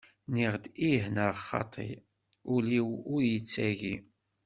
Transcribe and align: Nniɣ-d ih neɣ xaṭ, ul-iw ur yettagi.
Nniɣ-d 0.29 0.65
ih 0.91 1.03
neɣ 1.15 1.35
xaṭ, 1.47 1.73
ul-iw 2.53 2.89
ur 3.13 3.21
yettagi. 3.31 3.95